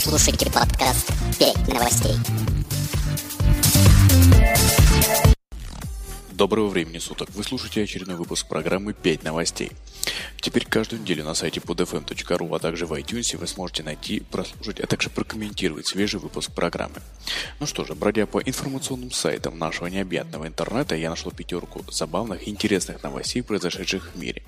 Вы 0.00 0.12
слушаете 0.12 0.46
подкаст 0.46 1.12
«Пять 1.38 1.68
новостей». 1.68 2.14
Доброго 6.30 6.68
времени 6.68 6.96
суток. 6.96 7.28
Вы 7.34 7.44
слушаете 7.44 7.82
очередной 7.82 8.16
выпуск 8.16 8.48
программы 8.48 8.92
«5 8.92 9.24
новостей». 9.24 9.72
Теперь 10.40 10.64
каждую 10.64 11.02
неделю 11.02 11.24
на 11.24 11.34
сайте 11.34 11.60
podfm.ru, 11.60 12.56
а 12.56 12.58
также 12.58 12.86
в 12.86 12.94
iTunes 12.94 13.36
вы 13.36 13.46
сможете 13.46 13.82
найти, 13.82 14.20
прослушать, 14.20 14.80
а 14.80 14.86
также 14.86 15.10
прокомментировать 15.10 15.86
свежий 15.86 16.18
выпуск 16.18 16.50
программы. 16.54 16.96
Ну 17.58 17.66
что 17.66 17.84
же, 17.84 17.94
бродя 17.94 18.24
по 18.24 18.40
информационным 18.40 19.10
сайтам 19.10 19.58
нашего 19.58 19.88
необъятного 19.88 20.46
интернета, 20.46 20.96
я 20.96 21.10
нашел 21.10 21.30
пятерку 21.30 21.84
забавных 21.92 22.48
и 22.48 22.50
интересных 22.50 23.02
новостей, 23.02 23.42
произошедших 23.42 24.12
в 24.14 24.18
мире. 24.18 24.42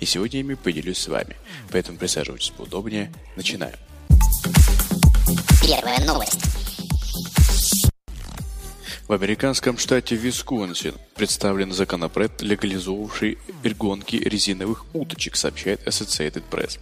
И 0.00 0.04
сегодня 0.04 0.40
ими 0.40 0.54
поделюсь 0.54 0.98
с 0.98 1.06
вами. 1.06 1.36
Поэтому 1.70 1.96
присаживайтесь 1.96 2.50
поудобнее. 2.50 3.12
Начинаем. 3.36 3.76
Первая 5.66 5.98
новость. 6.04 6.55
В 9.08 9.12
американском 9.12 9.78
штате 9.78 10.16
Висконсин 10.16 10.96
представлен 11.14 11.70
законопроект, 11.70 12.42
легализовавший 12.42 13.38
гонки 13.78 14.16
резиновых 14.16 14.84
уточек, 14.94 15.36
сообщает 15.36 15.86
Associated 15.86 16.42
Press. 16.50 16.80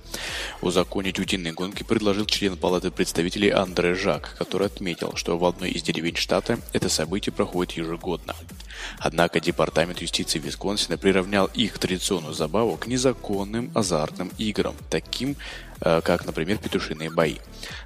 Узаконить 0.63 1.19
утиные 1.19 1.53
гонки 1.53 1.83
предложил 1.83 2.25
член 2.25 2.57
Палаты 2.57 2.91
представителей 2.91 3.51
Андре 3.51 3.95
Жак, 3.95 4.37
который 4.39 4.69
отметил, 4.69 5.15
что 5.17 5.37
в 5.37 5.45
одной 5.45 5.73
из 5.73 5.83
деревень 5.83 6.17
штата 6.17 6.59
это 6.73 6.89
событие 6.89 7.31
проходит 7.31 7.73
ежегодно. 7.73 8.35
Однако 8.99 9.39
Департамент 9.39 10.01
юстиции 10.01 10.39
Висконсина 10.39 10.97
приравнял 10.97 11.51
их 11.53 11.79
традиционную 11.79 12.33
забаву 12.33 12.79
к 12.79 12.87
незаконным 12.87 13.71
азартным 13.75 14.31
играм, 14.39 14.75
таким 14.89 15.37
Э, 15.81 16.01
как, 16.03 16.25
например, 16.25 16.59
петушиные 16.59 17.11
бои. 17.11 17.37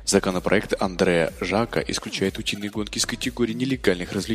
Законопроект 0.05 0.81
Андрея 0.81 1.33
Жака 1.41 1.81
исключает 1.81 2.39
утиные 2.39 2.71
гонки 2.71 2.99
из 2.99 3.07
категории 3.07 3.55
нелегальных 3.55 4.13
развлечений. 4.13 4.28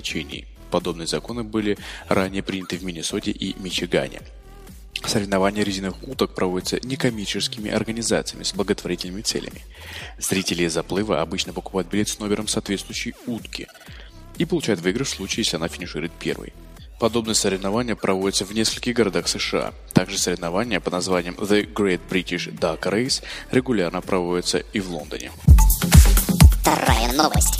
Подобные 0.71 1.07
законы 1.07 1.43
были 1.43 1.77
ранее 2.07 2.41
приняты 2.41 2.77
в 2.77 2.83
Миннесоте 2.83 3.31
и 3.31 3.55
Мичигане. 3.59 4.21
Соревнования 5.05 5.63
резиновых 5.63 6.01
уток 6.07 6.33
проводятся 6.33 6.79
некоммерческими 6.81 7.69
организациями 7.69 8.43
с 8.43 8.53
благотворительными 8.53 9.21
целями. 9.21 9.63
Зрители 10.17 10.65
заплыва 10.67 11.21
обычно 11.21 11.53
покупают 11.53 11.89
билет 11.89 12.07
с 12.07 12.19
номером 12.19 12.47
соответствующей 12.47 13.13
утки 13.27 13.67
и 14.37 14.45
получают 14.45 14.81
выигрыш 14.81 15.09
в 15.09 15.15
случае, 15.15 15.41
если 15.41 15.57
она 15.57 15.67
финиширует 15.67 16.11
первой. 16.13 16.53
Подобные 16.99 17.35
соревнования 17.35 17.95
проводятся 17.95 18.45
в 18.45 18.53
нескольких 18.53 18.95
городах 18.95 19.27
США. 19.27 19.73
Также 19.93 20.17
соревнования 20.17 20.79
под 20.79 20.93
названием 20.93 21.35
The 21.35 21.71
Great 21.71 21.99
British 22.09 22.51
Duck 22.57 22.81
Race 22.83 23.21
регулярно 23.51 23.99
проводятся 24.01 24.59
и 24.59 24.79
в 24.79 24.89
Лондоне. 24.89 25.31
Вторая 26.61 27.11
новость. 27.11 27.59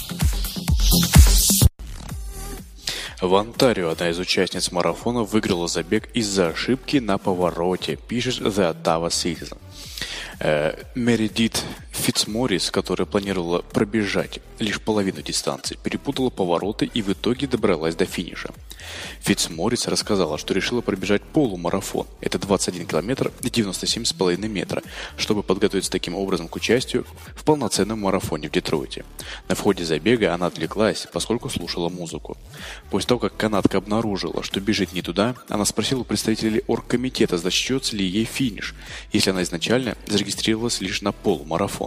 В 3.24 3.36
Онтарио 3.36 3.90
одна 3.90 4.10
из 4.10 4.20
участниц 4.20 4.74
марафона 4.74 5.24
выиграла 5.24 5.70
забег 5.70 6.10
из-за 6.14 6.50
ошибки 6.50 6.98
на 6.98 7.18
повороте, 7.18 7.96
пишет 7.96 8.42
The 8.42 8.76
Ottawa 8.76 9.08
Citizen. 9.08 9.58
Э, 10.42 10.74
Мередит 10.94 11.64
Фитцморрис, 11.94 12.72
которая 12.72 13.06
планировала 13.06 13.62
пробежать 13.62 14.40
лишь 14.60 14.82
половину 14.82 15.22
дистанции, 15.22 15.78
перепутала 15.82 16.30
повороты 16.30 16.86
и 16.86 17.02
в 17.02 17.14
итоге 17.14 17.48
добралась 17.48 17.96
до 17.96 18.06
финиша. 18.06 18.50
Фитцморрис 19.22 19.88
рассказала, 19.88 20.38
что 20.38 20.54
решила 20.54 20.82
пробежать 20.82 21.22
полумарафон, 21.22 22.08
это 22.20 22.38
21 22.40 22.86
километр 22.88 23.32
и 23.42 23.48
97,5 23.48 24.48
метра, 24.48 24.82
чтобы 25.18 25.44
подготовиться 25.44 25.92
таким 25.92 26.16
образом 26.16 26.48
к 26.48 26.56
участию 26.56 27.06
в 27.36 27.44
полноценном 27.44 28.02
марафоне 28.02 28.50
в 28.50 28.52
Детройте. 28.52 29.06
На 29.48 29.56
входе 29.56 29.86
забега 29.86 30.34
она 30.34 30.48
отвлеклась, 30.48 31.08
поскольку 31.14 31.50
слушала 31.50 31.90
музыку. 31.90 32.38
После 32.90 33.08
того, 33.08 33.20
как 33.20 33.38
канадка 33.38 33.78
обнаружила, 33.78 34.44
что 34.44 34.60
бежит 34.60 34.94
не 34.94 35.02
туда, 35.02 35.36
она 35.48 35.64
спросила 35.64 36.02
у 36.02 36.06
представителей 36.06 36.64
оргкомитета, 36.68 37.38
зачтется 37.38 37.96
ли 37.96 38.06
ей 38.06 38.26
финиш, 38.26 38.76
если 39.12 39.30
она 39.30 39.44
изначально 39.44 39.96
зарегистрировалась 40.08 40.82
лишь 40.82 41.02
на 41.02 41.12
полумарафон. 41.12 41.83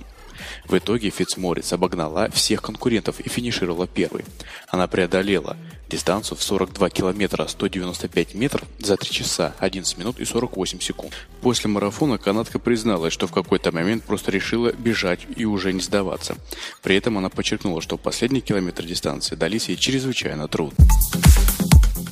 В 0.66 0.76
итоге 0.76 1.10
Фитцморец 1.10 1.72
обогнала 1.72 2.28
всех 2.30 2.62
конкурентов 2.62 3.20
и 3.20 3.28
финишировала 3.28 3.86
первой. 3.86 4.24
Она 4.68 4.86
преодолела 4.86 5.56
дистанцию 5.88 6.36
в 6.36 6.42
42 6.42 6.90
километра 6.90 7.46
195 7.46 8.34
метров 8.34 8.64
за 8.78 8.96
3 8.96 9.10
часа 9.10 9.54
11 9.58 9.98
минут 9.98 10.18
и 10.18 10.24
48 10.24 10.80
секунд. 10.80 11.12
После 11.40 11.70
марафона 11.70 12.18
канадка 12.18 12.58
призналась, 12.58 13.12
что 13.12 13.26
в 13.26 13.32
какой-то 13.32 13.72
момент 13.72 14.04
просто 14.04 14.30
решила 14.32 14.72
бежать 14.72 15.20
и 15.36 15.44
уже 15.44 15.72
не 15.72 15.80
сдаваться. 15.80 16.36
При 16.82 16.96
этом 16.96 17.18
она 17.18 17.28
подчеркнула, 17.28 17.80
что 17.80 17.96
последний 17.96 18.40
километр 18.40 18.84
дистанции 18.84 19.36
дались 19.36 19.68
ей 19.68 19.76
чрезвычайно 19.76 20.48
трудно. 20.48 20.84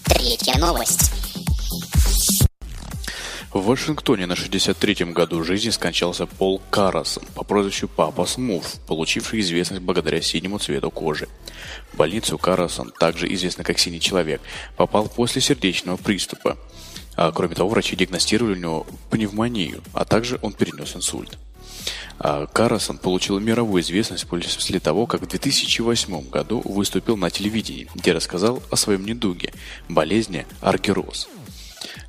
Третья 0.06 0.58
новость. 0.58 1.33
В 3.54 3.66
Вашингтоне 3.66 4.26
на 4.26 4.32
63-м 4.32 5.12
году 5.12 5.44
жизни 5.44 5.70
скончался 5.70 6.26
Пол 6.26 6.60
Карасон 6.70 7.22
по 7.36 7.44
прозвищу 7.44 7.86
Папа 7.86 8.26
Смув, 8.26 8.80
получивший 8.88 9.38
известность 9.38 9.80
благодаря 9.80 10.20
синему 10.20 10.58
цвету 10.58 10.90
кожи. 10.90 11.28
В 11.92 11.96
больницу 11.96 12.36
Карасон, 12.36 12.90
также 12.90 13.32
известный 13.32 13.64
как 13.64 13.78
Синий 13.78 14.00
Человек, 14.00 14.40
попал 14.76 15.08
после 15.08 15.40
сердечного 15.40 15.96
приступа. 15.96 16.58
А, 17.14 17.30
кроме 17.30 17.54
того, 17.54 17.68
врачи 17.68 17.94
диагностировали 17.94 18.54
у 18.54 18.58
него 18.58 18.86
пневмонию, 19.10 19.84
а 19.92 20.04
также 20.04 20.40
он 20.42 20.52
перенес 20.52 20.96
инсульт. 20.96 21.38
А 22.18 22.46
Карасон 22.46 22.98
получил 22.98 23.38
мировую 23.38 23.84
известность 23.84 24.26
после 24.26 24.80
того, 24.80 25.06
как 25.06 25.22
в 25.22 25.28
2008 25.28 26.28
году 26.28 26.60
выступил 26.64 27.16
на 27.16 27.30
телевидении, 27.30 27.88
где 27.94 28.10
рассказал 28.10 28.60
о 28.72 28.74
своем 28.74 29.06
недуге– 29.06 29.52
болезни 29.88 30.44
аргероз. 30.60 31.28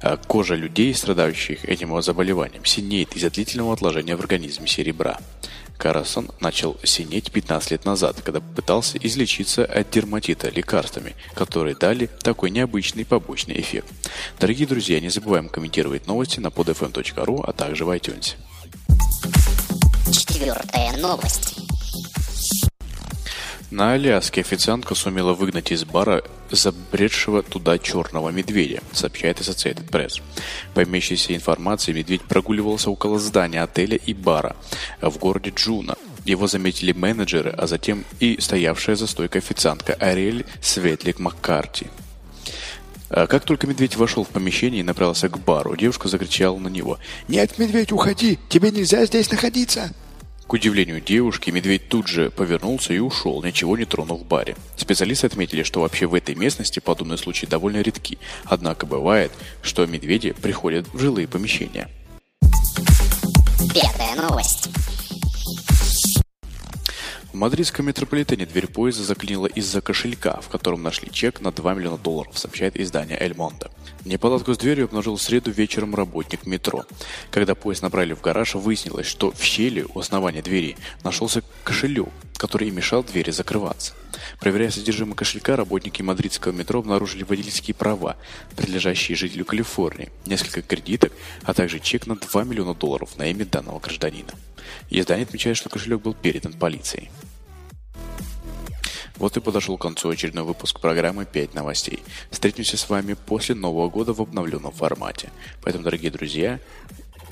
А 0.01 0.17
кожа 0.17 0.55
людей, 0.55 0.93
страдающих 0.93 1.65
этим 1.65 2.01
заболеванием, 2.01 2.65
синеет 2.65 3.15
из-за 3.15 3.29
длительного 3.29 3.73
отложения 3.73 4.15
в 4.15 4.19
организме 4.19 4.67
серебра. 4.67 5.19
Карасон 5.77 6.31
начал 6.39 6.77
синеть 6.83 7.31
15 7.31 7.71
лет 7.71 7.85
назад, 7.85 8.21
когда 8.23 8.39
пытался 8.39 8.97
излечиться 8.97 9.65
от 9.65 9.89
дерматита 9.91 10.49
лекарствами, 10.49 11.15
которые 11.33 11.75
дали 11.75 12.09
такой 12.21 12.49
необычный 12.49 13.05
побочный 13.05 13.59
эффект. 13.59 13.87
Дорогие 14.39 14.67
друзья, 14.67 14.99
не 14.99 15.09
забываем 15.09 15.49
комментировать 15.49 16.07
новости 16.07 16.39
на 16.39 16.47
podfm.ru, 16.47 17.43
а 17.45 17.51
также 17.51 17.85
в 17.85 17.89
iTunes. 17.89 18.35
Четвертая 20.11 20.97
новость. 20.97 21.64
На 23.75 23.91
Аляске 23.91 24.39
официантка 24.39 24.95
сумела 24.95 25.33
выгнать 25.33 25.73
из 25.73 25.83
бара 25.83 26.23
забредшего 26.49 27.43
туда 27.43 27.77
черного 27.77 28.29
медведя, 28.29 28.81
сообщает 28.93 29.41
Associated 29.41 29.89
Press. 29.89 30.21
По 30.73 30.83
имеющейся 30.85 31.35
информации, 31.35 31.91
медведь 31.91 32.21
прогуливался 32.21 32.89
около 32.89 33.19
здания 33.19 33.61
отеля 33.61 33.97
и 33.97 34.13
бара 34.13 34.55
в 35.01 35.17
городе 35.17 35.51
Джуна. 35.53 35.97
Его 36.23 36.47
заметили 36.47 36.93
менеджеры, 36.93 37.49
а 37.49 37.67
затем 37.67 38.05
и 38.21 38.37
стоявшая 38.39 38.95
за 38.95 39.07
стойкой 39.07 39.41
официантка 39.41 39.93
Ариэль 39.95 40.45
Светлик 40.61 41.19
Маккарти. 41.19 41.87
А 43.09 43.27
как 43.27 43.43
только 43.43 43.67
медведь 43.67 43.97
вошел 43.97 44.23
в 44.23 44.29
помещение 44.29 44.79
и 44.79 44.83
направился 44.83 45.27
к 45.27 45.37
бару, 45.37 45.75
девушка 45.75 46.07
закричала 46.07 46.57
на 46.59 46.69
него. 46.69 46.97
«Нет, 47.27 47.59
медведь, 47.59 47.91
уходи! 47.91 48.39
Тебе 48.47 48.71
нельзя 48.71 49.05
здесь 49.05 49.29
находиться!» 49.29 49.93
К 50.47 50.53
удивлению 50.53 51.01
девушки, 51.01 51.49
медведь 51.49 51.89
тут 51.89 52.07
же 52.07 52.29
повернулся 52.29 52.93
и 52.93 52.99
ушел, 52.99 53.43
ничего 53.43 53.75
не 53.77 53.85
тронув 53.85 54.25
баре. 54.25 54.55
Специалисты 54.77 55.25
отметили, 55.25 55.63
что 55.63 55.81
вообще 55.81 56.05
в 56.05 56.13
этой 56.13 56.35
местности 56.35 56.79
подобные 56.79 57.17
случаи 57.17 57.47
довольно 57.47 57.81
редки, 57.81 58.19
однако 58.43 58.85
бывает, 58.85 59.31
что 59.63 59.85
медведи 59.87 60.33
приходят 60.33 60.87
в 60.93 60.99
жилые 60.99 61.27
помещения. 61.27 61.89
Пятая 63.73 64.15
новость. 64.15 64.69
В 67.35 67.37
мадридском 67.37 67.85
метрополитене 67.85 68.45
дверь 68.45 68.67
поезда 68.67 69.03
заклинила 69.03 69.47
из-за 69.47 69.81
кошелька, 69.81 70.39
в 70.39 70.47
котором 70.47 70.83
нашли 70.83 71.11
чек 71.11 71.41
на 71.41 71.51
2 71.51 71.73
миллиона 71.73 71.97
долларов, 71.97 72.39
сообщает 72.39 72.79
издание 72.79 73.17
«Эль 73.19 73.35
Монте». 73.35 73.67
Неполадку 74.05 74.53
с 74.53 74.57
дверью 74.57 74.85
обнаружил 74.85 75.17
в 75.17 75.21
среду 75.21 75.51
вечером 75.51 75.95
работник 75.95 76.45
метро. 76.45 76.85
Когда 77.31 77.53
поезд 77.53 77.81
набрали 77.81 78.13
в 78.13 78.21
гараж, 78.21 78.55
выяснилось, 78.55 79.07
что 79.07 79.33
в 79.33 79.43
щели 79.43 79.85
у 79.93 79.99
основания 79.99 80.41
двери 80.41 80.77
нашелся 81.03 81.43
кошелек, 81.65 82.07
который 82.37 82.69
и 82.69 82.71
мешал 82.71 83.03
двери 83.03 83.31
закрываться. 83.31 83.95
Проверяя 84.39 84.71
содержимое 84.71 85.15
кошелька, 85.15 85.55
работники 85.55 86.01
мадридского 86.01 86.51
метро 86.51 86.79
обнаружили 86.79 87.23
водительские 87.23 87.75
права, 87.75 88.17
принадлежащие 88.55 89.15
жителю 89.15 89.45
Калифорнии, 89.45 90.11
несколько 90.25 90.61
кредиток, 90.61 91.13
а 91.43 91.53
также 91.53 91.79
чек 91.79 92.07
на 92.07 92.15
2 92.15 92.43
миллиона 92.43 92.73
долларов 92.73 93.17
на 93.17 93.29
имя 93.29 93.45
данного 93.45 93.79
гражданина. 93.79 94.31
Издание 94.89 95.25
отмечает, 95.25 95.57
что 95.57 95.69
кошелек 95.69 96.01
был 96.01 96.13
передан 96.13 96.53
полицией. 96.53 97.09
Вот 99.17 99.37
и 99.37 99.39
подошел 99.39 99.77
к 99.77 99.81
концу 99.81 100.09
очередной 100.09 100.43
выпуск 100.43 100.81
программы 100.81 101.23
«5 101.23 101.55
новостей». 101.55 102.03
Встретимся 102.31 102.75
с 102.75 102.89
вами 102.89 103.13
после 103.13 103.55
Нового 103.55 103.89
года 103.89 104.13
в 104.13 104.21
обновленном 104.21 104.73
формате. 104.73 105.29
Поэтому, 105.61 105.85
дорогие 105.85 106.11
друзья, 106.11 106.59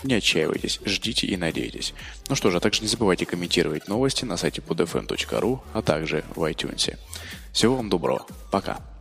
Не 0.03 0.15
отчаивайтесь, 0.15 0.79
ждите 0.85 1.27
и 1.27 1.37
надейтесь. 1.37 1.93
Ну 2.29 2.35
что 2.35 2.51
же, 2.51 2.57
а 2.57 2.59
также 2.59 2.81
не 2.81 2.87
забывайте 2.87 3.25
комментировать 3.25 3.87
новости 3.87 4.25
на 4.25 4.37
сайте 4.37 4.61
podfm.ru, 4.61 5.59
а 5.73 5.81
также 5.81 6.23
в 6.35 6.43
iTunes. 6.43 6.97
Всего 7.51 7.77
вам 7.77 7.89
доброго. 7.89 8.25
Пока. 8.51 8.92